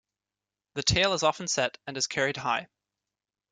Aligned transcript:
The 0.73 0.81
tail 0.81 1.13
is 1.13 1.21
often 1.21 1.47
set 1.47 1.77
and 1.85 1.95
is 1.95 2.07
carried 2.07 2.35
high. 2.37 2.69